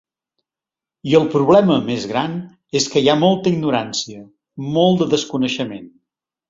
I 1.09 1.13
el 1.19 1.27
problema 1.33 1.77
més 1.91 2.07
gran 2.13 2.33
és 2.81 2.91
que 2.95 3.05
hi 3.05 3.13
ha 3.13 3.17
molta 3.27 3.55
ignorància, 3.55 4.27
molt 4.79 5.05
de 5.05 5.15
desconeixement. 5.17 5.91